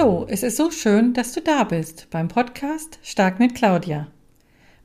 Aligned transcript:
Hallo, 0.00 0.24
es 0.30 0.42
ist 0.42 0.56
so 0.56 0.70
schön, 0.70 1.12
dass 1.12 1.34
du 1.34 1.42
da 1.42 1.62
bist 1.62 2.08
beim 2.08 2.28
Podcast 2.28 2.98
Stark 3.02 3.38
mit 3.38 3.54
Claudia. 3.54 4.06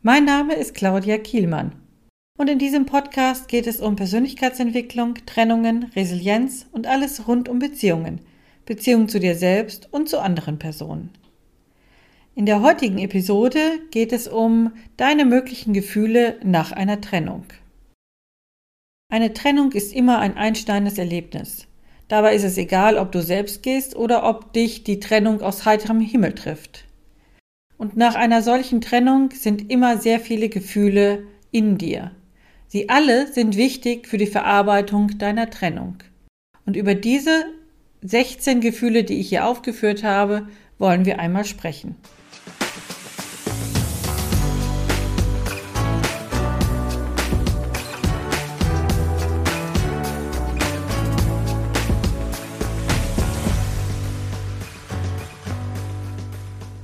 Mein 0.02 0.26
Name 0.26 0.56
ist 0.56 0.74
Claudia 0.74 1.18
Kielmann 1.18 1.72
und 2.38 2.50
in 2.50 2.60
diesem 2.60 2.86
Podcast 2.86 3.48
geht 3.48 3.66
es 3.66 3.80
um 3.80 3.96
Persönlichkeitsentwicklung, 3.96 5.14
Trennungen, 5.26 5.86
Resilienz 5.96 6.68
und 6.74 6.86
alles 6.86 7.30
rund 7.30 7.48
um 7.48 7.60
Beziehungen, 7.60 8.20
Beziehungen 8.66 9.08
zu 9.08 9.22
dir 9.22 9.36
selbst 9.36 9.88
und 9.94 10.10
zu 10.10 10.20
anderen 10.20 10.60
Personen. 10.60 11.12
In 12.36 12.46
der 12.46 12.62
heutigen 12.62 12.98
Episode 12.98 13.80
geht 13.92 14.12
es 14.12 14.28
um 14.28 14.74
deine 14.98 15.24
möglichen 15.24 15.72
Gefühle 15.72 16.42
nach 16.44 16.74
einer 16.74 17.00
Trennung. 17.00 17.46
Eine 19.08 19.32
Trennung 19.32 19.72
ist 19.72 19.94
immer 19.94 20.20
ein 20.20 20.36
einsteinendes 20.36 20.98
Erlebnis. 20.98 21.68
Dabei 22.08 22.36
ist 22.36 22.44
es 22.44 22.58
egal, 22.58 22.98
ob 22.98 23.12
du 23.12 23.22
selbst 23.22 23.64
gehst 23.64 23.96
oder 23.96 24.28
ob 24.28 24.54
dich 24.54 24.84
die 24.84 25.00
Trennung 25.00 25.42
aus 25.42 25.66
heiterem 25.66 26.00
Himmel 26.00 26.34
trifft. 26.34 26.86
Und 27.78 27.98
nach 27.98 28.16
einer 28.16 28.42
solchen 28.42 28.80
Trennung 28.80 29.32
sind 29.32 29.72
immer 29.72 29.98
sehr 29.98 30.20
viele 30.20 30.50
Gefühle 30.50 31.26
in 31.52 31.78
dir. 31.78 32.12
Sie 32.68 32.90
alle 32.90 33.32
sind 33.32 33.58
wichtig 33.58 34.08
für 34.08 34.18
die 34.18 34.28
Verarbeitung 34.28 35.18
deiner 35.18 35.50
Trennung. 35.50 35.98
Und 36.66 36.76
über 36.76 36.96
diese 36.96 37.46
16 38.02 38.62
Gefühle, 38.62 39.04
die 39.04 39.20
ich 39.20 39.30
hier 39.30 39.46
aufgeführt 39.46 40.04
habe, 40.04 40.48
wollen 40.78 41.06
wir 41.06 41.20
einmal 41.20 41.46
sprechen. 41.46 41.96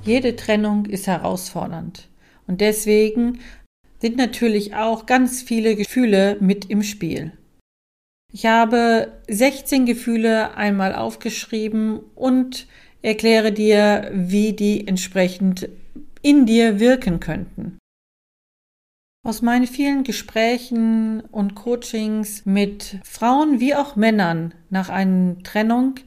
Jede 0.04 0.36
Trennung 0.36 0.86
ist 0.86 1.08
herausfordernd. 1.08 2.10
Und 2.48 2.62
deswegen 2.62 3.40
sind 4.00 4.18
natürlich 4.18 4.76
auch 4.76 5.06
ganz 5.06 5.44
viele 5.44 5.76
Gefühle 5.76 6.38
mit 6.40 6.70
im 6.70 6.82
Spiel. 6.82 7.34
Ich 8.34 8.46
habe 8.46 9.12
16 9.30 9.86
Gefühle 9.86 10.56
einmal 10.56 10.96
aufgeschrieben 10.96 12.00
und 12.16 12.68
erkläre 13.02 13.52
dir, 13.52 14.10
wie 14.14 14.54
die 14.54 14.88
entsprechend 14.88 15.70
in 16.24 16.46
dir 16.46 16.80
wirken 16.80 17.20
könnten. 17.20 17.78
Aus 19.24 19.44
meinen 19.44 19.68
vielen 19.68 20.04
Gesprächen 20.04 21.22
und 21.22 21.54
Coachings 21.54 22.46
mit 22.46 22.98
Frauen 23.04 23.60
wie 23.60 23.76
auch 23.76 23.96
Männern 23.96 24.56
nach 24.72 24.90
einer 24.90 25.38
Trennung 25.44 26.00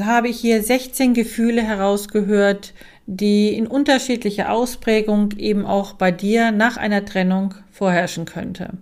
habe 0.00 0.28
ich 0.28 0.38
hier 0.40 0.62
16 0.62 1.14
Gefühle 1.14 1.62
herausgehört, 1.62 2.74
die 3.10 3.54
in 3.54 3.66
unterschiedlicher 3.66 4.52
Ausprägung 4.52 5.32
eben 5.38 5.64
auch 5.64 5.94
bei 5.94 6.12
dir 6.12 6.52
nach 6.52 6.76
einer 6.76 7.06
Trennung 7.06 7.54
vorherrschen 7.72 8.26
könnte. 8.26 8.74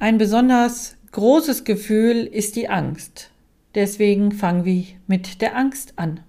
Ein 0.00 0.18
besonders 0.18 0.96
großes 1.12 1.62
Gefühl 1.62 2.26
ist 2.26 2.56
die 2.56 2.68
Angst. 2.68 3.30
Deswegen 3.76 4.32
fangen 4.32 4.64
wir 4.64 4.84
mit 5.06 5.40
der 5.40 5.56
Angst 5.56 5.92
an. 5.96 6.20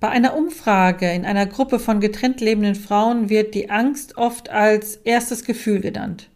Bei 0.00 0.08
einer 0.08 0.34
Umfrage 0.34 1.10
in 1.12 1.26
einer 1.26 1.44
Gruppe 1.44 1.78
von 1.78 2.00
getrennt 2.00 2.40
lebenden 2.40 2.74
Frauen 2.74 3.28
wird 3.28 3.54
die 3.54 3.68
Angst 3.68 4.16
oft 4.16 4.48
als 4.48 4.96
erstes 4.96 5.44
Gefühl 5.44 5.80
genannt. 5.80 6.30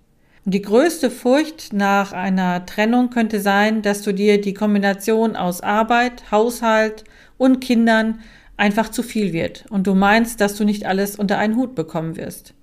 Und 0.44 0.52
die 0.52 0.62
größte 0.62 1.10
Furcht 1.10 1.72
nach 1.72 2.12
einer 2.12 2.66
Trennung 2.66 3.08
könnte 3.08 3.40
sein, 3.40 3.80
dass 3.80 4.02
du 4.02 4.12
dir 4.12 4.38
die 4.38 4.54
Kombination 4.54 5.34
aus 5.34 5.62
Arbeit, 5.62 6.30
Haushalt 6.30 7.04
und 7.38 7.60
Kindern 7.60 8.20
einfach 8.56 8.90
zu 8.90 9.02
viel 9.02 9.32
wird 9.32 9.66
und 9.70 9.86
du 9.86 9.94
meinst, 9.94 10.40
dass 10.40 10.56
du 10.56 10.64
nicht 10.64 10.86
alles 10.86 11.16
unter 11.16 11.38
einen 11.38 11.56
Hut 11.56 11.74
bekommen 11.74 12.16
wirst. 12.16 12.54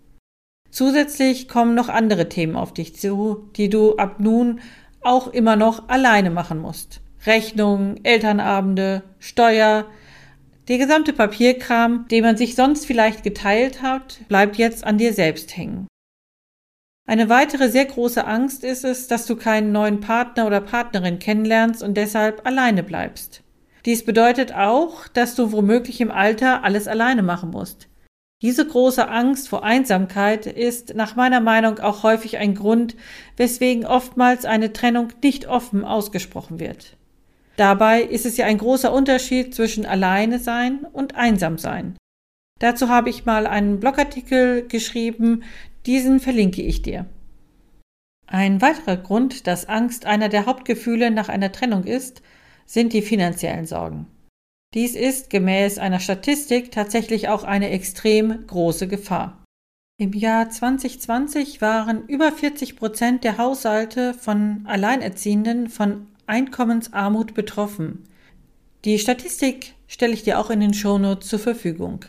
Zusätzlich 0.71 1.47
kommen 1.47 1.75
noch 1.75 1.89
andere 1.89 2.29
Themen 2.29 2.55
auf 2.55 2.73
dich 2.73 2.95
zu, 2.95 3.49
die 3.55 3.69
du 3.69 3.97
ab 3.97 4.19
nun 4.19 4.61
auch 5.01 5.27
immer 5.27 5.55
noch 5.55 5.89
alleine 5.89 6.29
machen 6.29 6.59
musst. 6.59 7.01
Rechnungen, 7.25 8.03
Elternabende, 8.03 9.03
Steuer, 9.19 9.85
der 10.67 10.77
gesamte 10.77 11.13
Papierkram, 11.13 12.07
den 12.09 12.23
man 12.23 12.37
sich 12.37 12.55
sonst 12.55 12.85
vielleicht 12.85 13.23
geteilt 13.23 13.81
hat, 13.81 14.19
bleibt 14.27 14.57
jetzt 14.57 14.83
an 14.83 14.99
dir 14.99 15.13
selbst 15.13 15.57
hängen. 15.57 15.87
Eine 17.07 17.27
weitere 17.27 17.69
sehr 17.69 17.85
große 17.85 18.23
Angst 18.23 18.63
ist 18.63 18.85
es, 18.85 19.07
dass 19.07 19.25
du 19.25 19.35
keinen 19.35 19.71
neuen 19.71 19.99
Partner 19.99 20.45
oder 20.45 20.61
Partnerin 20.61 21.17
kennenlernst 21.17 21.81
und 21.81 21.97
deshalb 21.97 22.45
alleine 22.45 22.83
bleibst. 22.83 23.41
Dies 23.85 24.03
bedeutet 24.03 24.53
auch, 24.53 25.07
dass 25.07 25.35
du 25.35 25.51
womöglich 25.51 26.01
im 26.01 26.11
Alter 26.11 26.63
alles 26.63 26.87
alleine 26.87 27.23
machen 27.23 27.51
musst. 27.51 27.87
Diese 28.41 28.65
große 28.65 29.09
Angst 29.09 29.49
vor 29.49 29.63
Einsamkeit 29.63 30.45
ist 30.45 30.95
nach 30.95 31.15
meiner 31.15 31.41
Meinung 31.41 31.79
auch 31.79 32.03
häufig 32.03 32.37
ein 32.37 32.55
Grund, 32.55 32.95
weswegen 33.35 33.85
oftmals 33.85 34.45
eine 34.45 34.71
Trennung 34.71 35.09
nicht 35.21 35.47
offen 35.47 35.83
ausgesprochen 35.83 36.59
wird. 36.59 36.95
Dabei 37.57 38.01
ist 38.01 38.25
es 38.25 38.37
ja 38.37 38.45
ein 38.45 38.57
großer 38.57 38.93
Unterschied 38.93 39.53
zwischen 39.53 39.85
alleine 39.85 40.39
sein 40.39 40.85
und 40.93 41.15
einsam 41.15 41.57
sein. 41.57 41.97
Dazu 42.59 42.87
habe 42.87 43.09
ich 43.09 43.25
mal 43.25 43.45
einen 43.45 43.81
Blogartikel 43.81 44.65
geschrieben, 44.65 45.43
diesen 45.85 46.21
verlinke 46.21 46.61
ich 46.61 46.81
dir. 46.81 47.05
Ein 48.27 48.61
weiterer 48.61 48.95
Grund, 48.95 49.47
dass 49.47 49.67
Angst 49.67 50.05
einer 50.05 50.29
der 50.29 50.45
Hauptgefühle 50.45 51.11
nach 51.11 51.27
einer 51.27 51.51
Trennung 51.51 51.83
ist, 51.83 52.21
sind 52.69 52.93
die 52.93 53.01
finanziellen 53.01 53.65
Sorgen. 53.65 54.05
Dies 54.75 54.95
ist 54.95 55.31
gemäß 55.31 55.79
einer 55.79 55.99
Statistik 55.99 56.71
tatsächlich 56.71 57.27
auch 57.27 57.43
eine 57.43 57.71
extrem 57.71 58.45
große 58.45 58.87
Gefahr. 58.87 59.43
Im 59.99 60.13
Jahr 60.13 60.49
2020 60.49 61.61
waren 61.61 62.05
über 62.07 62.31
40 62.31 62.75
Prozent 62.75 63.23
der 63.23 63.39
Haushalte 63.39 64.13
von 64.13 64.61
Alleinerziehenden 64.65 65.67
von 65.67 66.07
Einkommensarmut 66.27 67.33
betroffen. 67.33 68.07
Die 68.85 68.99
Statistik 68.99 69.73
stelle 69.87 70.13
ich 70.13 70.23
dir 70.23 70.37
auch 70.39 70.51
in 70.51 70.59
den 70.59 70.75
Shownotes 70.75 71.27
zur 71.27 71.39
Verfügung. 71.39 72.05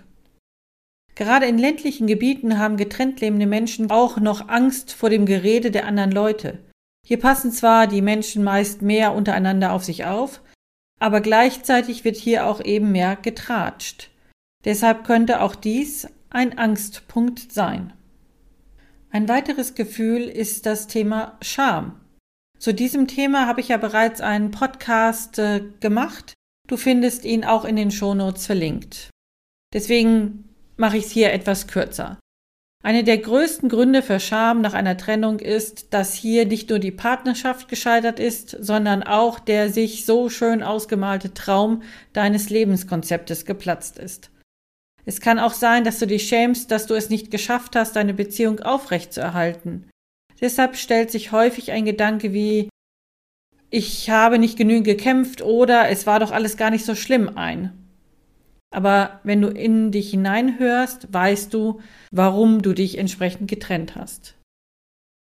Gerade 1.15 1.47
in 1.47 1.57
ländlichen 1.57 2.07
Gebieten 2.07 2.59
haben 2.59 2.77
getrennt 2.77 3.21
lebende 3.23 3.47
Menschen 3.47 3.91
auch 3.91 4.19
noch 4.19 4.49
Angst 4.49 4.93
vor 4.93 5.09
dem 5.09 5.25
Gerede 5.25 5.71
der 5.71 5.87
anderen 5.87 6.13
Leute. 6.13 6.59
Hier 7.07 7.19
passen 7.19 7.51
zwar 7.51 7.87
die 7.87 8.03
Menschen 8.03 8.45
meist 8.45 8.83
mehr 8.83 9.15
untereinander 9.15 9.73
auf 9.73 9.85
sich 9.85 10.05
auf, 10.05 10.43
aber 11.01 11.21
gleichzeitig 11.21 12.05
wird 12.05 12.17
hier 12.17 12.47
auch 12.47 12.63
eben 12.63 12.93
mehr 12.93 13.17
getratscht. 13.17 14.11
Deshalb 14.65 15.05
könnte 15.05 15.41
auch 15.41 15.57
dies 15.57 16.07
ein 16.29 16.57
Angstpunkt 16.57 17.53
sein. 17.53 17.93
Ein 19.11 19.29
weiteres 19.29 19.75
Gefühl 19.75 20.23
ist 20.23 20.67
das 20.67 20.87
Thema 20.87 21.37
Scham. 21.43 22.01
Zu 22.59 22.75
diesem 22.75 23.09
Thema 23.09 23.47
habe 23.47 23.61
ich 23.61 23.69
ja 23.69 23.79
bereits 23.79 24.21
einen 24.21 24.51
Podcast 24.51 25.39
äh, 25.39 25.65
gemacht. 25.81 26.35
Du 26.69 26.77
findest 26.77 27.25
ihn 27.25 27.45
auch 27.45 27.65
in 27.65 27.75
den 27.75 27.91
Shownotes 27.91 28.47
verlinkt. 28.47 29.11
Deswegen 29.73 30.51
mache 30.77 30.99
ich 30.99 31.07
es 31.07 31.11
hier 31.11 31.33
etwas 31.33 31.67
kürzer. 31.67 32.20
Eine 32.83 33.05
der 33.05 33.19
größten 33.19 33.69
Gründe 33.69 34.01
für 34.01 34.21
Scham 34.21 34.63
nach 34.63 34.73
einer 34.73 34.97
Trennung 34.97 35.39
ist, 35.39 35.93
dass 35.93 36.15
hier 36.15 36.47
nicht 36.47 36.71
nur 36.71 36.79
die 36.79 36.91
Partnerschaft 36.91 37.69
gescheitert 37.69 38.19
ist, 38.19 38.57
sondern 38.59 39.03
auch 39.03 39.39
der 39.39 39.71
sich 39.71 40.07
so 40.07 40.31
schön 40.31 40.63
ausgemalte 40.63 41.35
Traum 41.35 41.83
deines 42.15 42.49
Lebenskonzeptes 42.49 43.45
geplatzt 43.45 43.99
ist. 43.99 44.31
Es 45.05 45.21
kann 45.21 45.39
auch 45.39 45.53
sein, 45.53 45.85
dass 45.85 45.99
du 45.99 46.07
dich 46.07 46.27
schämst, 46.27 46.71
dass 46.71 46.87
du 46.87 46.95
es 46.95 47.11
nicht 47.11 47.31
geschafft 47.31 47.77
hast, 47.77 47.97
deine 47.97 48.15
Beziehung 48.15 48.61
aufrechtzuerhalten. 48.61 49.91
Deshalb 50.41 50.77
stellt 50.77 51.11
sich 51.11 51.33
häufig 51.33 51.73
ein 51.73 51.85
Gedanke 51.85 52.33
wie 52.33 52.71
ich 53.73 54.11
habe 54.11 54.39
nicht 54.39 54.59
genügend 54.59 54.85
gekämpft 54.85 55.43
oder 55.43 55.89
es 55.91 56.07
war 56.07 56.19
doch 56.19 56.33
alles 56.33 56.57
gar 56.57 56.71
nicht 56.71 56.85
so 56.85 56.97
schlimm 56.97 57.37
ein. 57.37 57.80
Aber 58.71 59.21
wenn 59.25 59.43
du 59.43 59.49
in 59.49 59.91
dich 59.91 60.11
hineinhörst, 60.11 61.13
weißt 61.13 61.53
du, 61.53 61.81
warum 62.11 62.63
du 62.63 62.73
dich 62.73 62.99
entsprechend 62.99 63.51
getrennt 63.51 63.97
hast. 63.97 64.37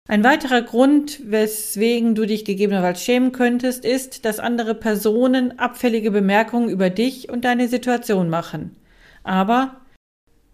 Ein 0.09 0.25
weiterer 0.25 0.63
Grund, 0.63 1.21
weswegen 1.31 2.15
du 2.15 2.25
dich 2.25 2.47
gegebenenfalls 2.47 3.03
schämen 3.03 3.33
könntest, 3.33 3.85
ist, 3.85 4.25
dass 4.25 4.39
andere 4.39 4.75
Personen 4.75 5.59
abfällige 5.59 6.11
Bemerkungen 6.11 6.71
über 6.71 6.89
dich 6.89 7.29
und 7.29 7.45
deine 7.45 7.69
Situation 7.69 8.31
machen. 8.31 8.77
Aber 9.23 9.83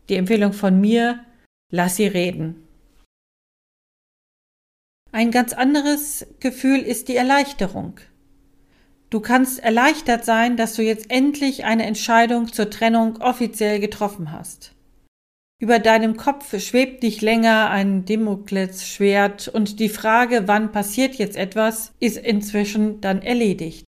die 0.08 0.17
Empfehlung 0.17 0.52
von 0.52 0.81
mir, 0.81 1.25
lass 1.70 1.97
sie 1.97 2.06
reden. 2.08 2.67
Ein 5.12 5.31
ganz 5.31 5.52
anderes 5.52 6.26
Gefühl 6.40 6.81
ist 6.81 7.06
die 7.06 7.14
Erleichterung. 7.14 8.00
Du 9.14 9.20
kannst 9.20 9.62
erleichtert 9.62 10.25
sein, 10.25 10.56
dass 10.56 10.75
du 10.75 10.82
jetzt 10.82 11.08
endlich 11.08 11.64
eine 11.64 11.87
Entscheidung 11.87 12.52
zur 12.52 12.69
Trennung 12.69 13.19
offiziell 13.22 13.78
getroffen 13.78 14.32
hast. 14.32 14.75
Über 15.62 15.78
deinem 15.78 16.16
Kopf 16.16 16.61
schwebt 16.61 17.05
nicht 17.05 17.22
länger 17.22 17.70
ein 17.70 18.05
Damoklesschwert 18.06 19.46
und 19.46 19.78
die 19.78 19.88
Frage, 19.88 20.49
wann 20.49 20.72
passiert 20.72 21.14
jetzt 21.14 21.37
etwas, 21.37 21.93
ist 22.00 22.16
inzwischen 22.16 23.00
dann 23.02 23.22
erledigt. 23.22 23.84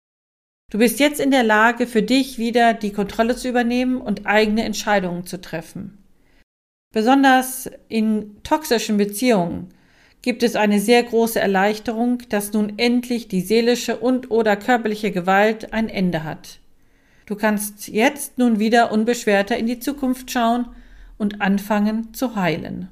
Du 0.70 0.78
bist 0.78 1.00
jetzt 1.00 1.18
in 1.18 1.32
der 1.32 1.42
Lage, 1.42 1.88
für 1.88 2.02
dich 2.02 2.38
wieder 2.38 2.72
die 2.72 2.92
Kontrolle 2.92 3.34
zu 3.34 3.48
übernehmen 3.48 4.00
und 4.00 4.26
eigene 4.26 4.62
Entscheidungen 4.62 5.26
zu 5.26 5.40
treffen. 5.40 6.04
Besonders 6.94 7.68
in 7.88 8.40
toxischen 8.44 8.96
Beziehungen 8.96 9.74
gibt 10.26 10.42
es 10.42 10.56
eine 10.56 10.80
sehr 10.80 11.04
große 11.04 11.38
Erleichterung, 11.38 12.18
dass 12.30 12.52
nun 12.52 12.80
endlich 12.80 13.28
die 13.28 13.42
seelische 13.42 13.96
und 13.96 14.32
oder 14.32 14.56
körperliche 14.56 15.12
Gewalt 15.12 15.72
ein 15.72 15.88
Ende 15.88 16.24
hat. 16.24 16.58
Du 17.26 17.36
kannst 17.36 17.86
jetzt 17.86 18.36
nun 18.36 18.58
wieder 18.58 18.90
unbeschwerter 18.90 19.56
in 19.56 19.66
die 19.66 19.78
Zukunft 19.78 20.32
schauen 20.32 20.66
und 21.16 21.40
anfangen 21.40 22.12
zu 22.12 22.34
heilen. 22.34 22.88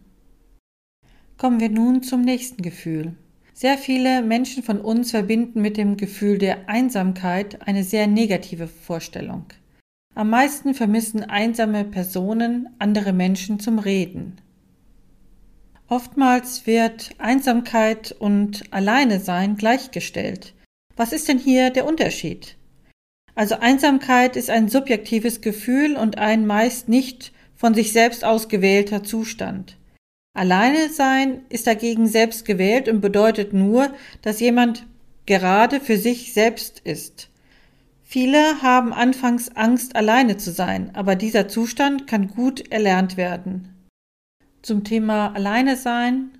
Kommen 1.36 1.58
wir 1.58 1.70
nun 1.70 2.04
zum 2.04 2.20
nächsten 2.20 2.62
Gefühl. 2.62 3.16
Sehr 3.52 3.78
viele 3.78 4.22
Menschen 4.22 4.62
von 4.62 4.81
uns 4.81 5.10
verbinden 5.10 5.60
mit 5.60 5.76
dem 5.76 5.96
Gefühl 5.96 6.38
der 6.38 6.69
Einsamkeit 6.69 7.66
eine 7.66 7.82
sehr 7.82 8.06
negative 8.06 8.69
Vorstellung. 8.69 9.46
Am 10.14 10.31
meisten 10.31 10.72
vermissen 10.72 11.25
einsame 11.25 11.84
Personen 11.84 12.69
andere 12.78 13.12
Menschen 13.12 13.58
zum 13.58 13.81
Reden. 13.81 14.38
Oftmals 15.94 16.67
wird 16.67 17.11
Einsamkeit 17.19 18.11
und 18.19 18.64
Alleine 18.73 19.20
sein 19.20 19.56
gleichgestellt. 19.56 20.52
Was 20.96 21.12
ist 21.12 21.29
denn 21.29 21.38
hier 21.38 21.70
der 21.70 21.87
Unterschied? 21.87 22.56
Also 23.37 23.61
Einsamkeit 23.61 24.35
ist 24.35 24.50
ein 24.50 24.69
subjektives 24.69 25.41
Gefühl 25.41 25.94
und 25.94 26.19
ein 26.19 26.46
meist 26.46 26.88
nicht 26.88 27.31
von 27.55 27.75
sich 27.75 27.93
selbst 27.93 28.25
ausgewählter 28.25 29.05
Zustand. 29.05 29.76
Alleine 30.37 30.88
sein 30.88 31.43
ist 31.49 31.69
dagegen 31.69 32.08
selbst 32.08 32.44
gewählt 32.44 32.88
und 32.88 33.00
bedeutet 33.00 33.52
nur, 33.52 33.88
dass 34.20 34.41
jemand 34.41 34.87
gerade 35.26 35.79
für 35.79 35.96
sich 35.96 36.32
selbst 36.32 36.81
ist. 36.81 37.29
Viele 38.02 38.62
haben 38.62 38.93
anfangs 38.93 39.55
Angst, 39.55 39.94
alleine 39.94 40.38
zu 40.38 40.50
sein, 40.50 40.91
aber 40.94 41.14
dieser 41.14 41.46
Zustand 41.46 42.08
kann 42.08 42.26
gut 42.26 42.73
erlernt 42.73 43.17
werden. 43.17 43.74
Zum 44.64 44.82
Thema 44.82 45.34
Alleine 45.34 45.76
sein 45.76 46.38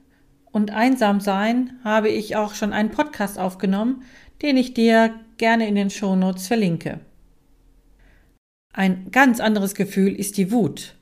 und 0.51 0.71
einsam 0.71 1.21
sein 1.21 1.79
habe 1.85 2.09
ich 2.09 2.37
auch 2.37 2.55
schon 2.55 2.73
einen 2.73 2.91
Podcast 2.91 3.39
aufgenommen, 3.39 4.03
den 4.41 4.57
ich 4.57 4.73
dir 4.73 5.15
gerne 5.37 5.69
in 5.69 5.75
den 5.75 5.91
Shownotes 5.91 6.47
verlinke. 6.47 7.01
Ein 8.73 9.11
ganz 9.13 9.41
anderes 9.41 9.75
Gefühl 9.75 10.19
ist 10.19 10.39
die 10.39 10.51
Wut. 10.51 10.95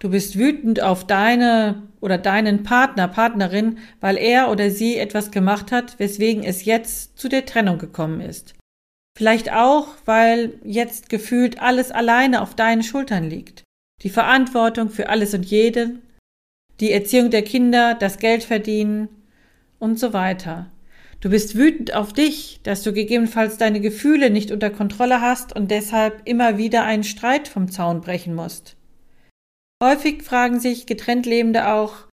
Du 0.00 0.08
bist 0.08 0.38
wütend 0.38 0.80
auf 0.80 1.06
deine 1.06 1.82
oder 2.00 2.16
deinen 2.16 2.62
Partner, 2.62 3.08
Partnerin, 3.08 3.76
weil 4.00 4.16
er 4.16 4.50
oder 4.50 4.70
sie 4.70 4.96
etwas 4.96 5.30
gemacht 5.30 5.70
hat, 5.70 5.98
weswegen 5.98 6.44
es 6.44 6.64
jetzt 6.64 7.18
zu 7.18 7.28
der 7.28 7.44
Trennung 7.44 7.76
gekommen 7.76 8.22
ist. 8.22 8.54
Vielleicht 9.18 9.52
auch, 9.52 9.88
weil 10.06 10.58
jetzt 10.64 11.10
gefühlt 11.10 11.60
alles 11.60 11.90
alleine 11.90 12.40
auf 12.40 12.54
deinen 12.56 12.82
Schultern 12.82 13.24
liegt. 13.28 13.64
Die 14.02 14.08
Verantwortung 14.08 14.88
für 14.88 15.10
alles 15.10 15.34
und 15.34 15.44
jeden, 15.44 16.00
die 16.80 16.92
Erziehung 16.92 17.30
der 17.30 17.42
Kinder, 17.42 17.94
das 17.94 18.18
Geld 18.18 18.44
verdienen 18.44 19.08
und 19.78 19.98
so 19.98 20.12
weiter. 20.12 20.70
Du 21.20 21.30
bist 21.30 21.56
wütend 21.56 21.94
auf 21.94 22.12
dich, 22.12 22.60
dass 22.64 22.82
du 22.82 22.92
gegebenenfalls 22.92 23.56
deine 23.56 23.80
Gefühle 23.80 24.28
nicht 24.30 24.50
unter 24.50 24.70
Kontrolle 24.70 25.20
hast 25.20 25.56
und 25.56 25.70
deshalb 25.70 26.22
immer 26.26 26.58
wieder 26.58 26.84
einen 26.84 27.04
Streit 27.04 27.48
vom 27.48 27.70
Zaun 27.70 28.00
brechen 28.02 28.34
musst. 28.34 28.76
Häufig 29.82 30.22
fragen 30.22 30.60
sich 30.60 30.86
getrennt 30.86 31.26
Lebende 31.26 31.68
auch, 31.72 32.08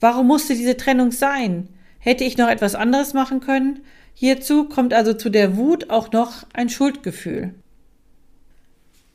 warum 0.00 0.26
musste 0.26 0.54
diese 0.54 0.76
Trennung 0.76 1.10
sein? 1.10 1.68
Hätte 1.98 2.24
ich 2.24 2.36
noch 2.36 2.48
etwas 2.48 2.74
anderes 2.74 3.14
machen 3.14 3.40
können? 3.40 3.80
Hierzu 4.12 4.68
kommt 4.68 4.92
also 4.92 5.14
zu 5.14 5.30
der 5.30 5.56
Wut 5.56 5.90
auch 5.90 6.12
noch 6.12 6.46
ein 6.52 6.68
Schuldgefühl. 6.68 7.54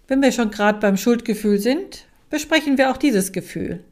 Wenn 0.07 0.21
wir 0.23 0.31
schon 0.31 0.49
gerade 0.49 0.79
beim 0.79 0.97
Schuldgefühl 0.97 1.59
sind, 1.59 2.07
besprechen 2.31 2.79
wir 2.79 2.89
auch 2.89 2.97
dieses 2.97 3.31
Gefühl. 3.31 3.83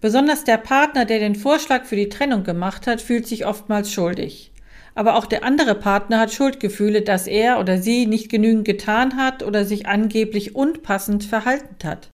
Besonders 0.00 0.44
der 0.44 0.58
Partner, 0.58 1.04
der 1.04 1.18
den 1.18 1.34
Vorschlag 1.34 1.84
für 1.84 1.96
die 1.96 2.08
Trennung 2.08 2.44
gemacht 2.44 2.86
hat, 2.86 3.00
fühlt 3.00 3.26
sich 3.26 3.46
oftmals 3.46 3.92
schuldig. 3.92 4.52
Aber 4.94 5.16
auch 5.16 5.26
der 5.26 5.42
andere 5.42 5.74
Partner 5.74 6.20
hat 6.20 6.32
Schuldgefühle, 6.32 7.02
dass 7.02 7.26
er 7.26 7.58
oder 7.58 7.78
sie 7.78 8.06
nicht 8.06 8.28
genügend 8.28 8.64
getan 8.64 9.16
hat 9.16 9.42
oder 9.42 9.64
sich 9.64 9.86
angeblich 9.86 10.54
unpassend 10.54 11.24
verhalten 11.24 11.76
hat. 11.82 12.10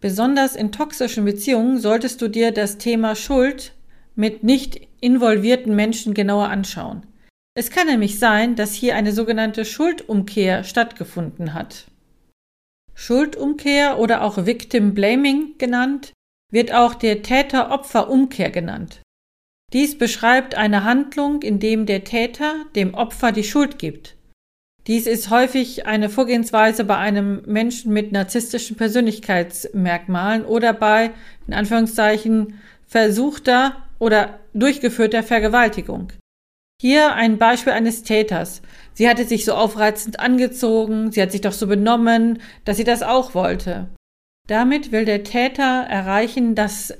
Besonders 0.00 0.56
in 0.56 0.72
toxischen 0.72 1.26
Beziehungen 1.26 1.78
solltest 1.78 2.22
du 2.22 2.28
dir 2.28 2.50
das 2.50 2.78
Thema 2.78 3.14
Schuld 3.14 3.74
mit 4.14 4.42
nicht 4.42 4.80
involvierten 5.00 5.76
Menschen 5.76 6.14
genauer 6.14 6.48
anschauen. 6.48 7.06
Es 7.54 7.70
kann 7.70 7.88
nämlich 7.88 8.18
sein, 8.18 8.56
dass 8.56 8.72
hier 8.72 8.94
eine 8.94 9.12
sogenannte 9.12 9.66
Schuldumkehr 9.66 10.64
stattgefunden 10.64 11.52
hat. 11.52 11.86
Schuldumkehr 12.94 13.98
oder 13.98 14.22
auch 14.22 14.46
Victim 14.46 14.94
Blaming 14.94 15.58
genannt 15.58 16.12
wird 16.50 16.72
auch 16.72 16.94
der 16.94 17.22
Täter-Opfer-Umkehr 17.22 18.50
genannt. 18.50 19.00
Dies 19.72 19.96
beschreibt 19.96 20.56
eine 20.56 20.84
Handlung, 20.84 21.42
in 21.42 21.60
dem 21.60 21.86
der 21.86 22.04
Täter 22.04 22.66
dem 22.74 22.94
Opfer 22.94 23.30
die 23.32 23.44
Schuld 23.44 23.78
gibt. 23.78 24.16
Dies 24.86 25.06
ist 25.06 25.30
häufig 25.30 25.86
eine 25.86 26.08
Vorgehensweise 26.08 26.84
bei 26.84 26.96
einem 26.96 27.42
Menschen 27.46 27.92
mit 27.92 28.12
narzisstischen 28.12 28.76
Persönlichkeitsmerkmalen 28.76 30.44
oder 30.44 30.72
bei, 30.72 31.12
in 31.46 31.54
Anführungszeichen, 31.54 32.58
versuchter 32.86 33.76
oder 33.98 34.40
durchgeführter 34.54 35.22
Vergewaltigung. 35.22 36.12
Hier 36.80 37.14
ein 37.14 37.36
Beispiel 37.36 37.74
eines 37.74 38.02
Täters. 38.02 38.62
Sie 38.94 39.08
hatte 39.08 39.24
sich 39.24 39.44
so 39.44 39.52
aufreizend 39.52 40.18
angezogen, 40.18 41.12
sie 41.12 41.20
hat 41.20 41.30
sich 41.30 41.42
doch 41.42 41.52
so 41.52 41.66
benommen, 41.66 42.40
dass 42.64 42.78
sie 42.78 42.84
das 42.84 43.02
auch 43.02 43.34
wollte. 43.34 43.88
Damit 44.50 44.90
will 44.90 45.04
der 45.04 45.22
Täter 45.22 45.86
erreichen, 45.88 46.56
dass 46.56 46.92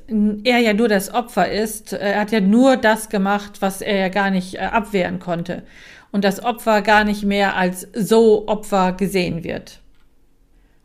er 0.45 0.59
ja 0.59 0.73
nur 0.73 0.87
das 0.87 1.13
Opfer 1.13 1.51
ist. 1.51 1.93
Er 1.93 2.21
hat 2.21 2.31
ja 2.31 2.39
nur 2.39 2.77
das 2.77 3.09
gemacht, 3.09 3.61
was 3.61 3.81
er 3.81 3.97
ja 3.97 4.09
gar 4.09 4.31
nicht 4.31 4.55
äh, 4.55 4.59
abwehren 4.59 5.19
konnte. 5.19 5.65
Und 6.13 6.23
das 6.23 6.45
Opfer 6.45 6.81
gar 6.81 7.03
nicht 7.03 7.25
mehr 7.25 7.57
als 7.57 7.89
so 7.93 8.47
Opfer 8.47 8.93
gesehen 8.93 9.43
wird. 9.43 9.81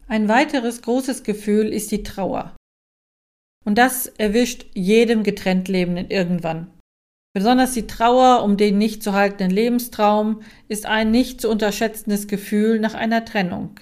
Ein 0.07 0.27
weiteres 0.27 0.81
großes 0.81 1.21
Gefühl 1.21 1.67
ist 1.67 1.91
die 1.91 2.01
Trauer. 2.01 2.55
Und 3.63 3.77
das 3.77 4.07
erwischt 4.07 4.65
jedem 4.73 5.21
getrennt 5.21 5.67
Lebenden 5.67 6.09
irgendwann. 6.09 6.71
Besonders 7.35 7.73
die 7.73 7.85
Trauer 7.85 8.41
um 8.41 8.57
den 8.57 8.79
nicht 8.79 9.03
zu 9.03 9.13
haltenden 9.13 9.51
Lebenstraum 9.51 10.41
ist 10.67 10.87
ein 10.87 11.11
nicht 11.11 11.41
zu 11.41 11.51
unterschätzendes 11.51 12.27
Gefühl 12.27 12.79
nach 12.79 12.95
einer 12.95 13.23
Trennung. 13.23 13.79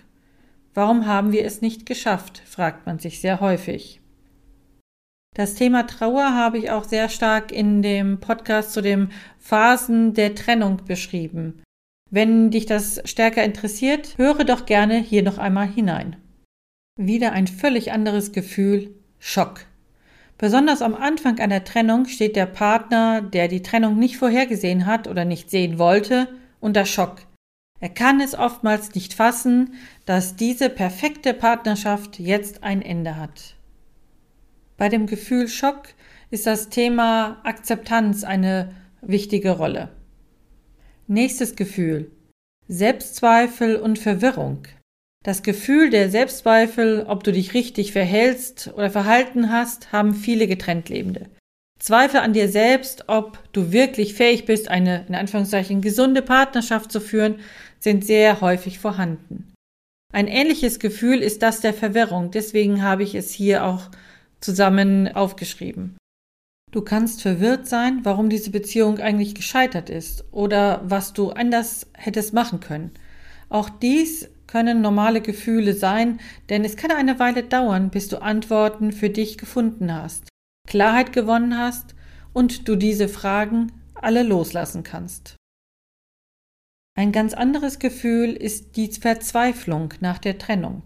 Warum 0.74 1.06
haben 1.06 1.32
wir 1.32 1.46
es 1.46 1.62
nicht 1.62 1.86
geschafft, 1.86 2.42
fragt 2.46 2.86
man 2.86 3.00
sich 3.00 3.22
sehr 3.22 3.39
häufig. 3.39 4.01
Das 5.36 5.56
Thema 5.56 5.88
Trauer 5.88 6.34
habe 6.36 6.58
ich 6.60 6.70
auch 6.70 6.84
sehr 6.84 7.10
stark 7.10 7.51
in 7.51 7.82
dem 7.82 8.20
Podcast 8.20 8.72
zu 8.72 8.82
den 8.82 9.10
Phasen 9.39 10.13
der 10.13 10.36
Trennung 10.36 10.82
beschrieben. 10.86 11.62
Wenn 12.12 12.51
dich 12.51 12.68
das 12.68 13.01
stärker 13.06 13.44
interessiert, 13.44 14.18
höre 14.18 14.44
doch 14.44 14.68
gerne 14.68 14.98
hier 14.98 15.24
noch 15.24 15.39
einmal 15.39 15.68
hinein. 15.68 16.15
Wieder 17.00 17.32
ein 17.32 17.48
völlig 17.48 17.92
anderes 17.92 18.32
Gefühl, 18.32 18.94
Schock. 19.18 19.65
Besonders 20.38 20.84
am 20.84 20.94
Anfang 20.94 21.39
einer 21.39 21.63
Trennung 21.63 22.06
steht 22.06 22.36
der 22.36 22.46
Partner, 22.46 23.22
der 23.22 23.48
die 23.48 23.63
Trennung 23.63 23.98
nicht 23.98 24.18
vorhergesehen 24.18 24.86
hat 24.86 25.08
oder 25.08 25.25
nicht 25.25 25.50
sehen 25.50 25.80
wollte, 25.80 26.27
unter 26.60 26.86
Schock. 26.86 27.22
Er 27.84 27.90
kann 27.90 28.22
es 28.22 28.34
oftmals 28.34 28.96
nicht 28.96 29.13
fassen, 29.13 29.74
dass 30.06 30.38
diese 30.38 30.70
perfekte 30.70 31.34
Partnerschaft 31.34 32.18
jetzt 32.18 32.63
ein 32.63 32.82
Ende 32.82 33.18
hat. 33.18 33.58
Bei 34.78 34.88
dem 34.88 35.06
Gefühl 35.06 35.50
Schock 35.50 35.90
ist 36.32 36.48
das 36.48 36.70
Thema 36.70 37.42
Akzeptanz 37.44 38.24
eine 38.24 38.74
wichtige 39.02 39.52
Rolle. 39.52 39.90
Nächstes 41.08 41.58
Gefühl 41.58 42.10
Selbstzweifel 42.70 43.75
und 43.75 44.00
Verwirrung. 44.00 44.66
Das 45.22 45.44
Gefühl 45.44 45.90
der 45.90 46.10
Selbstzweifel, 46.10 47.04
ob 47.06 47.25
du 47.25 47.34
dich 47.34 47.54
richtig 47.54 47.92
verhältst 47.92 48.72
oder 48.75 48.92
verhalten 48.92 49.52
hast, 49.52 49.92
haben 49.92 50.16
viele 50.16 50.48
getrennt 50.48 50.88
Lebende. 50.88 51.30
Zweifel 51.84 52.22
an 52.22 52.32
dir 52.32 52.48
selbst, 52.48 53.10
ob 53.10 53.40
du 53.52 53.74
wirklich 53.74 54.13
fähig 54.13 54.46
bist, 54.46 54.70
eine 54.70 55.06
in 55.10 55.16
Anführungszeichen 55.16 55.82
gesunde 55.82 56.22
Partnerschaft 56.22 56.94
zu 56.94 57.02
führen, 57.02 57.42
sind 57.78 58.06
sehr 58.06 58.40
häufig 58.40 58.80
vorhanden. 58.80 59.52
Ein 60.13 60.30
ähnliches 60.30 60.80
Gefühl 60.80 61.22
ist 61.22 61.42
das 61.42 61.60
der 61.60 61.74
Verwirrung, 61.74 62.32
deswegen 62.32 62.84
habe 62.84 63.04
ich 63.04 63.16
es 63.16 63.34
hier 63.34 63.66
auch 63.66 63.90
zusammen 64.40 65.13
aufgeschrieben. 65.13 65.98
Du 66.72 66.84
kannst 66.84 67.22
verwirrt 67.22 67.68
sein, 67.68 68.00
warum 68.04 68.30
diese 68.30 68.52
Beziehung 68.52 69.00
eigentlich 69.00 69.36
gescheitert 69.36 69.90
ist 69.90 70.24
oder 70.32 70.84
was 70.86 71.12
du 71.12 71.32
anders 71.32 71.88
hättest 71.98 72.34
machen 72.34 72.62
können. 72.62 72.92
Auch 73.50 73.70
dies 73.70 74.30
können 74.48 74.80
normale 74.80 75.20
Gefühle 75.20 75.74
sein, 75.74 76.22
denn 76.48 76.63
es 76.63 76.78
kann 76.78 76.92
eine 76.92 77.20
Weile 77.20 77.44
dauern, 77.44 77.90
bis 77.90 78.08
du 78.08 78.22
Antworten 78.22 78.94
für 78.94 79.10
dich 79.10 79.38
gefunden 79.38 79.94
hast, 79.94 80.30
Klarheit 80.67 81.13
gewonnen 81.13 81.58
hast 81.58 81.96
und 82.34 82.67
du 82.67 82.75
diese 82.75 83.08
Fragen 83.08 83.72
alle 83.93 84.24
loslassen 84.24 84.84
kannst. 84.84 85.36
Ein 86.96 87.12
ganz 87.12 87.34
anderes 87.34 87.79
Gefühl 87.79 88.34
ist 88.34 88.75
die 88.75 88.91
Verzweiflung 88.91 89.93
nach 90.00 90.20
der 90.20 90.38
Trennung. 90.38 90.84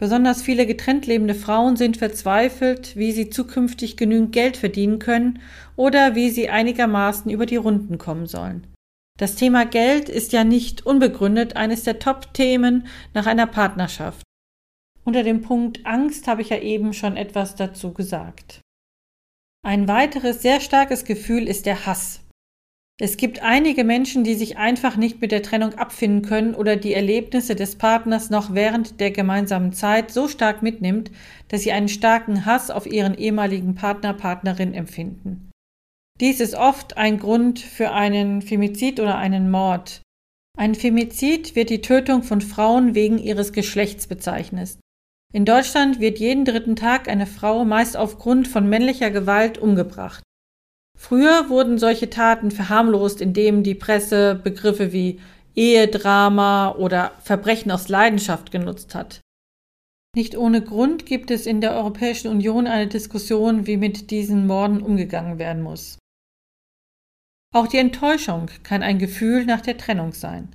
Besonders 0.00 0.42
viele 0.42 0.66
getrennt 0.66 1.06
lebende 1.06 1.34
Frauen 1.34 1.76
sind 1.76 1.96
verzweifelt, 1.96 2.96
wie 2.96 3.12
sie 3.12 3.30
zukünftig 3.30 3.96
genügend 3.96 4.32
Geld 4.32 4.56
verdienen 4.56 4.98
können 4.98 5.40
oder 5.76 6.14
wie 6.14 6.30
sie 6.30 6.48
einigermaßen 6.48 7.30
über 7.30 7.46
die 7.46 7.56
Runden 7.56 7.98
kommen 7.98 8.26
sollen. 8.26 8.66
Das 9.18 9.36
Thema 9.36 9.64
Geld 9.64 10.08
ist 10.08 10.32
ja 10.32 10.42
nicht 10.42 10.84
unbegründet 10.84 11.56
eines 11.56 11.84
der 11.84 12.00
Top-Themen 12.00 12.88
nach 13.12 13.26
einer 13.26 13.46
Partnerschaft. 13.46 14.24
Unter 15.04 15.22
dem 15.22 15.42
Punkt 15.42 15.86
Angst 15.86 16.26
habe 16.26 16.42
ich 16.42 16.48
ja 16.48 16.58
eben 16.58 16.92
schon 16.92 17.16
etwas 17.16 17.54
dazu 17.54 17.92
gesagt. 17.92 18.60
Ein 19.64 19.88
weiteres 19.88 20.42
sehr 20.42 20.60
starkes 20.60 21.06
Gefühl 21.06 21.48
ist 21.48 21.64
der 21.64 21.86
Hass. 21.86 22.20
Es 23.00 23.16
gibt 23.16 23.42
einige 23.42 23.82
Menschen, 23.82 24.22
die 24.22 24.34
sich 24.34 24.58
einfach 24.58 24.96
nicht 24.96 25.22
mit 25.22 25.32
der 25.32 25.42
Trennung 25.42 25.72
abfinden 25.74 26.20
können 26.20 26.54
oder 26.54 26.76
die 26.76 26.92
Erlebnisse 26.92 27.56
des 27.56 27.76
Partners 27.76 28.28
noch 28.28 28.52
während 28.52 29.00
der 29.00 29.10
gemeinsamen 29.10 29.72
Zeit 29.72 30.10
so 30.10 30.28
stark 30.28 30.62
mitnimmt, 30.62 31.10
dass 31.48 31.62
sie 31.62 31.72
einen 31.72 31.88
starken 31.88 32.44
Hass 32.44 32.70
auf 32.70 32.86
ihren 32.86 33.14
ehemaligen 33.14 33.74
Partner, 33.74 34.12
Partnerin 34.12 34.74
empfinden. 34.74 35.50
Dies 36.20 36.40
ist 36.40 36.54
oft 36.54 36.98
ein 36.98 37.18
Grund 37.18 37.58
für 37.58 37.90
einen 37.90 38.42
Femizid 38.42 39.00
oder 39.00 39.16
einen 39.16 39.50
Mord. 39.50 40.02
Ein 40.58 40.74
Femizid 40.74 41.56
wird 41.56 41.70
die 41.70 41.80
Tötung 41.80 42.22
von 42.22 42.42
Frauen 42.42 42.94
wegen 42.94 43.16
ihres 43.16 43.54
Geschlechts 43.54 44.06
bezeichnet. 44.06 44.78
In 45.34 45.44
Deutschland 45.44 45.98
wird 45.98 46.20
jeden 46.20 46.44
dritten 46.44 46.76
Tag 46.76 47.08
eine 47.08 47.26
Frau 47.26 47.64
meist 47.64 47.96
aufgrund 47.96 48.46
von 48.46 48.68
männlicher 48.68 49.10
Gewalt 49.10 49.58
umgebracht. 49.58 50.22
Früher 50.96 51.48
wurden 51.48 51.76
solche 51.76 52.08
Taten 52.08 52.52
verharmlost, 52.52 53.20
indem 53.20 53.64
die 53.64 53.74
Presse 53.74 54.36
Begriffe 54.36 54.92
wie 54.92 55.20
Ehedrama 55.56 56.70
oder 56.76 57.10
Verbrechen 57.20 57.72
aus 57.72 57.88
Leidenschaft 57.88 58.52
genutzt 58.52 58.94
hat. 58.94 59.22
Nicht 60.14 60.36
ohne 60.36 60.62
Grund 60.62 61.04
gibt 61.04 61.32
es 61.32 61.46
in 61.46 61.60
der 61.60 61.74
Europäischen 61.74 62.28
Union 62.28 62.68
eine 62.68 62.86
Diskussion, 62.86 63.66
wie 63.66 63.76
mit 63.76 64.12
diesen 64.12 64.46
Morden 64.46 64.80
umgegangen 64.82 65.40
werden 65.40 65.64
muss. 65.64 65.98
Auch 67.52 67.66
die 67.66 67.78
Enttäuschung 67.78 68.48
kann 68.62 68.84
ein 68.84 69.00
Gefühl 69.00 69.46
nach 69.46 69.62
der 69.62 69.78
Trennung 69.78 70.12
sein. 70.12 70.54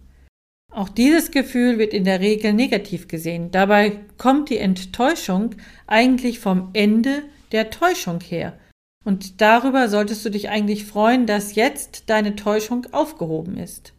Auch 0.72 0.90
dieses 0.90 1.32
Gefühl 1.32 1.80
wird 1.80 1.94
in 1.94 2.04
der 2.04 2.20
Regel 2.20 2.54
negativ 2.54 3.08
gesehen. 3.08 3.52
Dabei 3.52 4.00
kommt 4.18 4.50
die 4.50 4.60
Enttäuschung 4.60 5.56
eigentlich 5.88 6.40
vom 6.40 6.70
Ende 6.74 7.24
der 7.52 7.72
Täuschung 7.72 8.22
her 8.22 8.58
und 9.04 9.42
darüber 9.42 9.90
solltest 9.90 10.24
du 10.26 10.30
dich 10.30 10.50
eigentlich 10.50 10.86
freuen, 10.86 11.26
dass 11.26 11.56
jetzt 11.56 12.10
deine 12.10 12.36
Täuschung 12.36 12.86
aufgehoben 12.92 13.58
ist. 13.58 13.94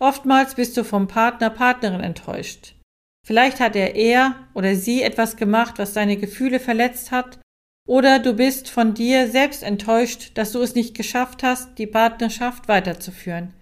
Oftmals 0.00 0.56
bist 0.56 0.76
du 0.76 0.84
vom 0.84 1.06
Partner, 1.06 1.50
Partnerin 1.50 2.00
enttäuscht. 2.00 2.74
Vielleicht 3.24 3.60
hat 3.60 3.76
er 3.76 3.94
er 3.94 4.34
oder 4.52 4.74
sie 4.74 5.02
etwas 5.02 5.36
gemacht, 5.36 5.78
was 5.78 5.92
deine 5.92 6.16
Gefühle 6.16 6.58
verletzt 6.58 7.12
hat, 7.12 7.38
oder 7.86 8.18
du 8.18 8.34
bist 8.34 8.68
von 8.68 8.94
dir 8.94 9.28
selbst 9.28 9.62
enttäuscht, 9.62 10.32
dass 10.34 10.52
du 10.52 10.60
es 10.60 10.74
nicht 10.74 10.96
geschafft 10.96 11.42
hast, 11.42 11.78
die 11.78 11.86
Partnerschaft 11.86 12.68
weiterzuführen. 12.68 13.54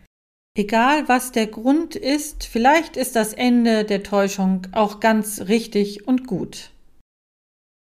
Egal 0.57 1.09
was 1.09 1.31
der 1.31 1.47
Grund 1.47 1.95
ist, 1.95 2.45
vielleicht 2.45 2.97
ist 2.97 3.15
das 3.15 3.33
Ende 3.33 3.85
der 3.85 4.03
Täuschung 4.03 4.67
auch 4.73 4.99
ganz 4.99 5.43
richtig 5.43 6.09
und 6.09 6.27
gut. 6.27 6.71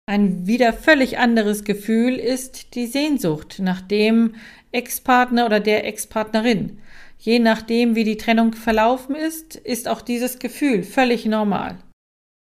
Ein 0.07 0.47
wieder 0.47 0.73
völlig 0.73 1.19
anderes 1.19 1.65
Gefühl 1.65 2.17
ist 2.17 2.75
die 2.75 2.87
Sehnsucht 2.87 3.61
nach 3.61 3.81
dem 3.81 4.35
Ex-Partner 4.71 5.47
oder 5.47 5.61
der 5.61 5.87
Ex-Partnerin. 5.87 6.79
Je 7.19 7.39
nachdem, 7.39 7.95
wie 7.95 8.05
die 8.05 8.17
Trennung 8.17 8.53
verlaufen 8.53 9.15
ist, 9.15 9.57
ist 9.57 9.89
auch 9.89 10.03
dieses 10.03 10.39
Gefühl 10.39 10.83
völlig 10.83 11.25
normal. 11.25 11.79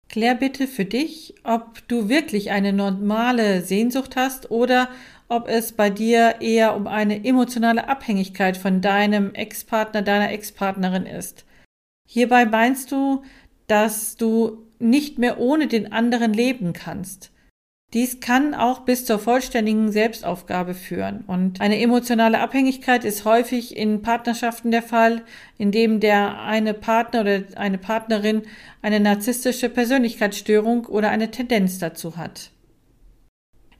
Klär 0.08 0.34
bitte 0.34 0.66
für 0.66 0.84
dich, 0.84 1.34
ob 1.42 1.86
du 1.88 2.08
wirklich 2.08 2.50
eine 2.50 2.72
normale 2.72 3.62
Sehnsucht 3.62 4.14
hast 4.14 4.50
oder 4.50 4.88
ob 5.28 5.48
es 5.48 5.72
bei 5.72 5.90
dir 5.90 6.36
eher 6.40 6.74
um 6.74 6.86
eine 6.86 7.24
emotionale 7.24 7.88
Abhängigkeit 7.88 8.56
von 8.56 8.80
deinem 8.80 9.34
Ex-Partner, 9.34 10.02
deiner 10.02 10.32
Ex-Partnerin 10.32 11.06
ist. 11.06 11.44
Hierbei 12.08 12.46
meinst 12.46 12.90
du, 12.90 13.22
dass 13.66 14.16
du 14.16 14.66
nicht 14.78 15.18
mehr 15.18 15.38
ohne 15.38 15.66
den 15.66 15.92
anderen 15.92 16.32
leben 16.32 16.72
kannst. 16.72 17.30
Dies 17.94 18.20
kann 18.20 18.54
auch 18.54 18.80
bis 18.80 19.06
zur 19.06 19.18
vollständigen 19.18 19.92
Selbstaufgabe 19.92 20.74
führen. 20.74 21.24
Und 21.26 21.62
eine 21.62 21.80
emotionale 21.80 22.38
Abhängigkeit 22.38 23.02
ist 23.02 23.24
häufig 23.24 23.76
in 23.76 24.02
Partnerschaften 24.02 24.70
der 24.70 24.82
Fall, 24.82 25.22
in 25.56 25.72
dem 25.72 25.98
der 25.98 26.40
eine 26.40 26.74
Partner 26.74 27.22
oder 27.22 27.44
eine 27.56 27.78
Partnerin 27.78 28.42
eine 28.82 29.00
narzisstische 29.00 29.70
Persönlichkeitsstörung 29.70 30.84
oder 30.84 31.08
eine 31.08 31.30
Tendenz 31.30 31.78
dazu 31.78 32.18
hat. 32.18 32.50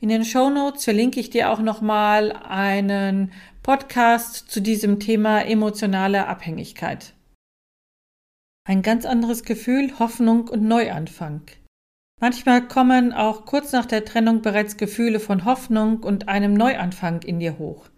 In 0.01 0.11
den 0.11 0.25
Show 0.25 0.49
Notes 0.49 0.85
verlinke 0.85 1.19
ich 1.19 1.31
dir 1.31 1.51
auch 1.51 1.59
nochmal 1.59 2.31
einen 2.33 3.33
Podcast 3.65 4.49
zu 4.49 4.61
diesem 4.61 5.01
Thema 5.01 5.41
emotionale 5.41 6.29
Abhängigkeit. 6.29 7.15
Ein 8.65 8.83
ganz 8.83 9.05
anderes 9.05 9.43
Gefühl, 9.43 9.99
Hoffnung 9.99 10.47
und 10.49 10.63
Neuanfang. 10.63 11.43
Manchmal 12.21 12.69
kommen 12.69 13.13
auch 13.13 13.45
kurz 13.45 13.73
nach 13.73 13.87
der 13.87 14.05
Trennung 14.05 14.43
bereits 14.43 14.77
Gefühle 14.77 15.19
von 15.19 15.45
Hoffnung 15.45 16.05
und 16.05 16.29
einem 16.29 16.55
Neuanfang 16.55 17.23
in 17.23 17.41
dir 17.41 17.59
hoch. 17.59 17.89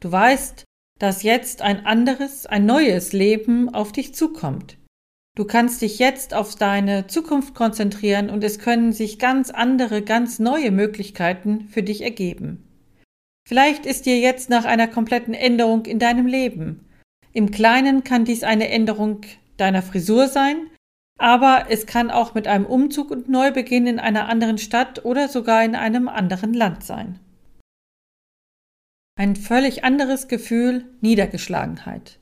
Du 0.00 0.10
weißt, 0.10 0.64
dass 0.98 1.22
jetzt 1.22 1.60
ein 1.60 1.84
anderes, 1.84 2.46
ein 2.46 2.64
neues 2.64 3.12
Leben 3.12 3.74
auf 3.74 3.92
dich 3.92 4.14
zukommt. 4.14 4.78
Du 5.36 5.44
kannst 5.44 5.80
dich 5.80 5.98
jetzt 5.98 6.34
auf 6.34 6.56
deine 6.56 7.06
Zukunft 7.06 7.54
konzentrieren 7.54 8.30
und 8.30 8.44
es 8.44 8.58
können 8.58 8.92
sich 8.92 9.18
ganz 9.18 9.50
andere, 9.50 10.02
ganz 10.02 10.38
neue 10.38 10.70
Möglichkeiten 10.70 11.68
für 11.68 11.82
dich 11.82 12.02
ergeben. 12.02 12.66
Vielleicht 13.46 13.86
ist 13.86 14.06
dir 14.06 14.18
jetzt 14.18 14.50
nach 14.50 14.64
einer 14.64 14.86
kompletten 14.86 15.34
Änderung 15.34 15.86
in 15.86 15.98
deinem 15.98 16.26
Leben. 16.26 16.88
Im 17.32 17.50
Kleinen 17.50 18.04
kann 18.04 18.24
dies 18.24 18.42
eine 18.42 18.68
Änderung 18.68 19.22
deiner 19.56 19.82
Frisur 19.82 20.28
sein, 20.28 20.68
aber 21.18 21.66
es 21.68 21.86
kann 21.86 22.10
auch 22.10 22.34
mit 22.34 22.46
einem 22.46 22.64
Umzug 22.64 23.10
und 23.10 23.28
Neubeginn 23.28 23.86
in 23.86 23.98
einer 23.98 24.28
anderen 24.28 24.58
Stadt 24.58 25.04
oder 25.04 25.28
sogar 25.28 25.64
in 25.64 25.74
einem 25.74 26.08
anderen 26.08 26.54
Land 26.54 26.84
sein. 26.84 27.18
Ein 29.16 29.36
völlig 29.36 29.84
anderes 29.84 30.28
Gefühl 30.28 30.86
Niedergeschlagenheit. 31.00 32.19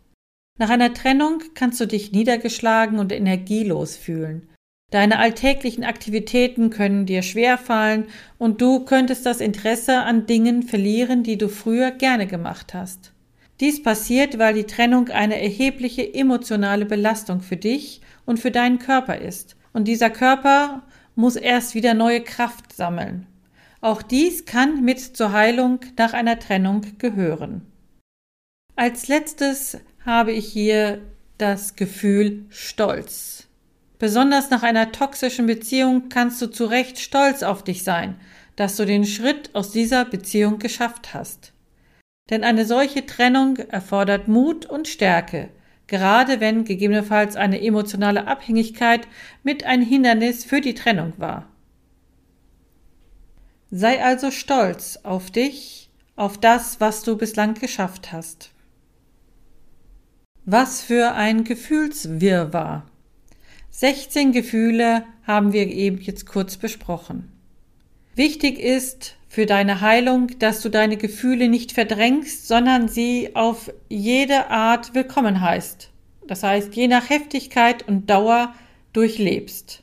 Nach 0.58 0.70
einer 0.70 0.92
Trennung 0.92 1.42
kannst 1.54 1.80
du 1.80 1.86
dich 1.86 2.10
niedergeschlagen 2.10 2.98
und 2.98 3.12
energielos 3.12 3.96
fühlen. 3.96 4.48
Deine 4.90 5.18
alltäglichen 5.18 5.84
Aktivitäten 5.84 6.70
können 6.70 7.06
dir 7.06 7.22
schwerfallen 7.22 8.06
und 8.38 8.60
du 8.60 8.84
könntest 8.84 9.24
das 9.24 9.40
Interesse 9.40 10.00
an 10.00 10.26
Dingen 10.26 10.62
verlieren, 10.62 11.22
die 11.22 11.38
du 11.38 11.48
früher 11.48 11.90
gerne 11.90 12.26
gemacht 12.26 12.74
hast. 12.74 13.12
Dies 13.60 13.82
passiert, 13.82 14.38
weil 14.38 14.54
die 14.54 14.64
Trennung 14.64 15.08
eine 15.08 15.40
erhebliche 15.40 16.14
emotionale 16.14 16.86
Belastung 16.86 17.40
für 17.40 17.56
dich 17.56 18.00
und 18.24 18.40
für 18.40 18.50
deinen 18.50 18.78
Körper 18.78 19.18
ist. 19.18 19.56
Und 19.72 19.86
dieser 19.86 20.10
Körper 20.10 20.82
muss 21.14 21.36
erst 21.36 21.74
wieder 21.74 21.94
neue 21.94 22.22
Kraft 22.22 22.72
sammeln. 22.72 23.26
Auch 23.80 24.02
dies 24.02 24.44
kann 24.44 24.84
mit 24.84 25.00
zur 25.00 25.32
Heilung 25.32 25.80
nach 25.96 26.14
einer 26.14 26.38
Trennung 26.38 26.82
gehören. 26.98 27.62
Als 28.74 29.08
letztes 29.08 29.78
habe 30.04 30.32
ich 30.32 30.46
hier 30.46 31.00
das 31.38 31.76
Gefühl 31.76 32.46
Stolz. 32.50 33.46
Besonders 33.98 34.50
nach 34.50 34.62
einer 34.62 34.92
toxischen 34.92 35.46
Beziehung 35.46 36.08
kannst 36.08 36.40
du 36.40 36.46
zu 36.46 36.66
Recht 36.66 36.98
stolz 36.98 37.42
auf 37.42 37.64
dich 37.64 37.82
sein, 37.82 38.14
dass 38.56 38.76
du 38.76 38.84
den 38.84 39.04
Schritt 39.04 39.54
aus 39.54 39.70
dieser 39.72 40.04
Beziehung 40.04 40.58
geschafft 40.58 41.14
hast. 41.14 41.52
Denn 42.30 42.44
eine 42.44 42.64
solche 42.64 43.06
Trennung 43.06 43.56
erfordert 43.56 44.28
Mut 44.28 44.66
und 44.66 44.86
Stärke, 44.86 45.48
gerade 45.86 46.40
wenn 46.40 46.64
gegebenenfalls 46.64 47.34
eine 47.34 47.60
emotionale 47.60 48.26
Abhängigkeit 48.26 49.08
mit 49.42 49.64
ein 49.64 49.82
Hindernis 49.82 50.44
für 50.44 50.60
die 50.60 50.74
Trennung 50.74 51.14
war. 51.16 51.48
Sei 53.70 54.02
also 54.02 54.30
stolz 54.30 54.98
auf 55.02 55.30
dich, 55.30 55.90
auf 56.16 56.38
das, 56.38 56.80
was 56.80 57.02
du 57.02 57.16
bislang 57.16 57.54
geschafft 57.54 58.12
hast. 58.12 58.50
Was 60.50 60.80
für 60.80 61.12
ein 61.12 61.44
Gefühlswirrwarr. 61.44 62.86
16 63.70 64.32
Gefühle 64.32 65.04
haben 65.26 65.52
wir 65.52 65.66
eben 65.66 65.98
jetzt 65.98 66.24
kurz 66.24 66.56
besprochen. 66.56 67.30
Wichtig 68.14 68.58
ist 68.58 69.16
für 69.28 69.44
deine 69.44 69.82
Heilung, 69.82 70.38
dass 70.38 70.62
du 70.62 70.70
deine 70.70 70.96
Gefühle 70.96 71.50
nicht 71.50 71.72
verdrängst, 71.72 72.48
sondern 72.48 72.88
sie 72.88 73.36
auf 73.36 73.70
jede 73.90 74.48
Art 74.48 74.94
willkommen 74.94 75.42
heißt. 75.42 75.90
Das 76.26 76.42
heißt, 76.42 76.74
je 76.74 76.88
nach 76.88 77.10
Heftigkeit 77.10 77.86
und 77.86 78.08
Dauer 78.08 78.54
durchlebst. 78.94 79.82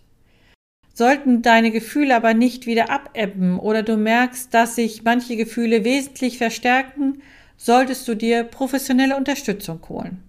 Sollten 0.95 1.43
deine 1.43 1.69
Gefühle 1.69 2.15
aber 2.15 2.34
nicht 2.34 2.65
wieder 2.65 2.89
abebben 2.89 3.60
oder 3.60 3.84
du 3.84 3.98
merkst, 3.98 4.51
dass 4.51 4.74
sich 4.74 5.03
manche 5.03 5.36
Gefühle 5.36 5.84
wesentlich 5.84 6.39
verstärken, 6.39 7.22
solltest 7.55 8.07
du 8.07 8.15
dir 8.15 8.43
professionelle 8.43 9.15
Unterstützung 9.15 9.79
holen. 9.88 10.25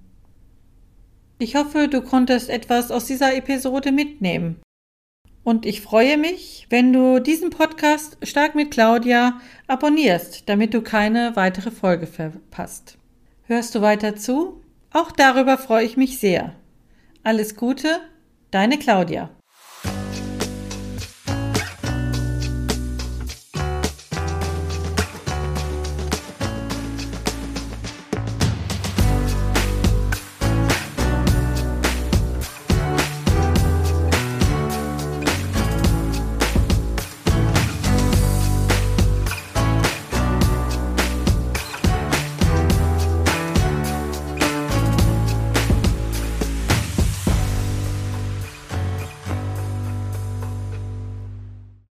Ich 1.38 1.54
hoffe, 1.54 1.88
du 1.88 2.00
konntest 2.00 2.48
etwas 2.48 2.90
aus 2.90 3.04
dieser 3.04 3.34
Episode 3.36 3.92
mitnehmen. 3.92 4.62
Und 5.44 5.66
ich 5.66 5.82
freue 5.82 6.16
mich, 6.16 6.66
wenn 6.70 6.94
du 6.94 7.20
diesen 7.20 7.50
Podcast 7.50 8.16
Stark 8.22 8.54
mit 8.54 8.70
Claudia 8.70 9.40
abonnierst, 9.66 10.48
damit 10.48 10.72
du 10.72 10.80
keine 10.80 11.36
weitere 11.36 11.70
Folge 11.70 12.06
verpasst. 12.06 12.96
Hörst 13.42 13.74
du 13.74 13.82
weiter 13.82 14.16
zu? 14.16 14.62
Auch 14.92 15.12
darüber 15.12 15.58
freue 15.58 15.84
ich 15.84 15.98
mich 15.98 16.18
sehr. 16.18 16.54
Alles 17.22 17.54
Gute, 17.54 18.00
deine 18.50 18.78
Claudia. 18.78 19.35